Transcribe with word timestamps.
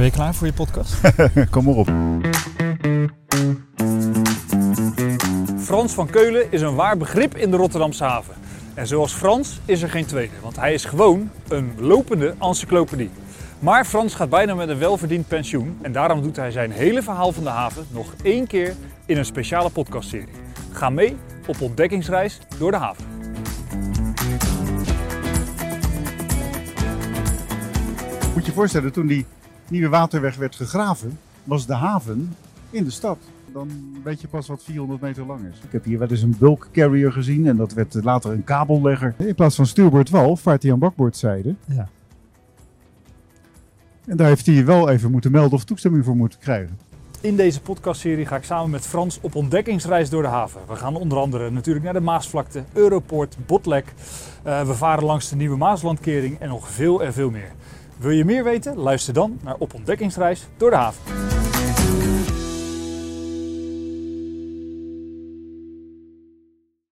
Ben 0.00 0.08
je 0.08 0.14
klaar 0.14 0.34
voor 0.34 0.46
je 0.46 0.52
podcast? 0.52 1.00
Kom 1.50 1.64
maar 1.64 1.74
op. 1.74 1.90
Frans 5.58 5.92
van 5.92 6.10
Keulen 6.10 6.52
is 6.52 6.60
een 6.60 6.74
waar 6.74 6.96
begrip 6.96 7.36
in 7.36 7.50
de 7.50 7.56
Rotterdamse 7.56 8.04
haven. 8.04 8.34
En 8.74 8.86
zoals 8.86 9.12
Frans 9.12 9.60
is 9.64 9.82
er 9.82 9.90
geen 9.90 10.06
tweede, 10.06 10.32
want 10.42 10.56
hij 10.56 10.74
is 10.74 10.84
gewoon 10.84 11.30
een 11.48 11.72
lopende 11.78 12.34
encyclopedie. 12.38 13.10
Maar 13.58 13.84
Frans 13.84 14.14
gaat 14.14 14.30
bijna 14.30 14.54
met 14.54 14.68
een 14.68 14.78
welverdiend 14.78 15.28
pensioen 15.28 15.78
en 15.82 15.92
daarom 15.92 16.22
doet 16.22 16.36
hij 16.36 16.50
zijn 16.50 16.70
hele 16.70 17.02
verhaal 17.02 17.32
van 17.32 17.42
de 17.42 17.50
haven 17.50 17.86
nog 17.90 18.14
één 18.22 18.46
keer 18.46 18.74
in 19.06 19.16
een 19.16 19.24
speciale 19.24 19.70
podcastserie. 19.70 20.34
Ga 20.72 20.90
mee 20.90 21.16
op 21.46 21.60
ontdekkingsreis 21.60 22.38
door 22.58 22.70
de 22.70 22.76
haven. 22.76 23.04
Moet 28.34 28.44
je 28.44 28.50
je 28.50 28.52
voorstellen, 28.52 28.92
toen 28.92 29.06
die 29.06 29.26
nieuwe 29.70 29.88
waterweg 29.88 30.36
werd 30.36 30.56
gegraven, 30.56 31.18
was 31.44 31.66
de 31.66 31.74
haven 31.74 32.36
in 32.70 32.84
de 32.84 32.90
stad. 32.90 33.18
Dan 33.52 33.68
weet 34.04 34.20
je 34.20 34.28
pas 34.28 34.48
wat 34.48 34.62
400 34.62 35.00
meter 35.00 35.26
lang 35.26 35.40
is. 35.52 35.60
Ik 35.64 35.72
heb 35.72 35.84
hier 35.84 35.98
wel 35.98 36.08
eens 36.08 36.22
een 36.22 36.36
bulk 36.38 36.68
carrier 36.72 37.12
gezien 37.12 37.46
en 37.46 37.56
dat 37.56 37.72
werd 37.72 37.94
later 38.02 38.32
een 38.32 38.44
kabellegger. 38.44 39.14
In 39.16 39.34
plaats 39.34 39.56
van 39.56 39.66
stuurboord 39.66 40.10
wal 40.10 40.36
vaart 40.36 40.62
hij 40.62 40.72
aan 40.72 40.78
bakboordzijde. 40.78 41.54
Ja. 41.66 41.88
En 44.06 44.16
daar 44.16 44.26
heeft 44.26 44.46
hij 44.46 44.64
wel 44.64 44.88
even 44.88 45.10
moeten 45.10 45.30
melden 45.30 45.52
of 45.52 45.64
toestemming 45.64 46.04
voor 46.04 46.16
moeten 46.16 46.38
krijgen. 46.38 46.78
In 47.22 47.36
deze 47.36 47.60
podcastserie 47.60 48.26
ga 48.26 48.36
ik 48.36 48.44
samen 48.44 48.70
met 48.70 48.86
Frans 48.86 49.18
op 49.20 49.34
ontdekkingsreis 49.34 50.10
door 50.10 50.22
de 50.22 50.28
haven. 50.28 50.60
We 50.68 50.76
gaan 50.76 50.96
onder 50.96 51.18
andere 51.18 51.50
natuurlijk 51.50 51.84
naar 51.84 51.94
de 51.94 52.00
Maasvlakte, 52.00 52.64
Europoort, 52.72 53.36
Botlek. 53.46 53.84
Uh, 54.46 54.66
we 54.66 54.74
varen 54.74 55.04
langs 55.04 55.28
de 55.28 55.36
nieuwe 55.36 55.56
Maaslandkering 55.56 56.38
en 56.38 56.48
nog 56.48 56.68
veel 56.68 57.02
en 57.02 57.12
veel 57.12 57.30
meer. 57.30 57.52
Wil 58.00 58.10
je 58.10 58.24
meer 58.24 58.44
weten? 58.44 58.76
Luister 58.76 59.14
dan 59.14 59.38
naar 59.42 59.56
Op 59.58 59.74
Ontdekkingsreis 59.74 60.46
door 60.56 60.70
de 60.70 60.76
haven. 60.76 61.29